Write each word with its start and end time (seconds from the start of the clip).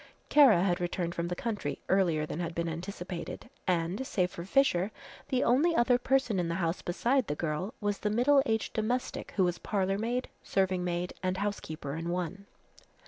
Kara 0.29 0.63
had 0.63 0.81
returned 0.81 1.13
from 1.13 1.27
the 1.27 1.35
country 1.35 1.77
earlier 1.87 2.25
than 2.25 2.39
had 2.39 2.55
been 2.55 2.67
anticipated, 2.67 3.47
and, 3.67 4.07
save 4.07 4.31
for 4.31 4.43
Fisher, 4.43 4.89
the 5.29 5.43
only 5.43 5.75
other 5.75 5.99
person 5.99 6.39
in 6.39 6.47
the 6.47 6.55
house 6.55 6.81
beside 6.81 7.27
the 7.27 7.35
girl, 7.35 7.75
was 7.79 7.99
the 7.99 8.09
middle 8.09 8.41
aged 8.47 8.73
domestic 8.73 9.31
who 9.35 9.43
was 9.43 9.59
parlour 9.59 9.99
maid, 9.99 10.27
serving 10.41 10.83
maid 10.83 11.13
and 11.21 11.37
housekeeper 11.37 11.93
in 11.95 12.09
one. 12.09 12.47